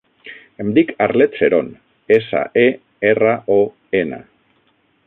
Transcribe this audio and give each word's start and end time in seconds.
Em 0.63 0.71
dic 0.77 0.93
Arlet 1.07 1.37
Seron: 1.41 1.69
essa, 2.17 2.43
e, 2.65 2.67
erra, 3.13 3.39
o, 3.59 3.61
ena. 4.03 4.23